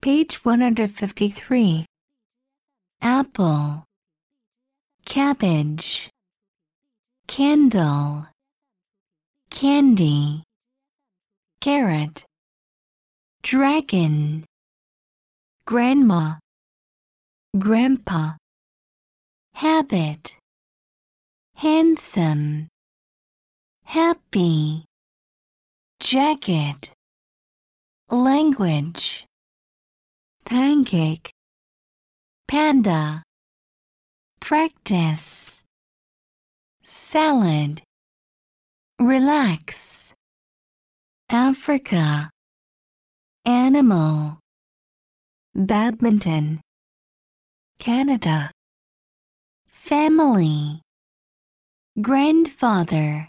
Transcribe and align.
Page 0.00 0.44
153. 0.44 1.84
Apple. 3.02 3.84
Cabbage. 5.04 6.08
Candle. 7.26 8.28
Candy. 9.50 10.44
Carrot. 11.60 12.24
Dragon. 13.42 14.44
Grandma. 15.64 16.38
Grandpa. 17.58 18.36
Habit. 19.54 20.36
Handsome. 21.56 22.68
Happy. 23.82 24.84
Jacket. 25.98 26.92
Language. 28.10 29.27
Pancake. 30.48 31.30
Panda. 32.46 33.22
Practice. 34.40 35.62
Salad. 36.82 37.82
Relax. 38.98 40.14
Africa. 41.28 42.30
Animal. 43.44 44.38
Badminton. 45.54 46.62
Canada. 47.78 48.50
Family. 49.66 50.80
Grandfather. 52.00 53.28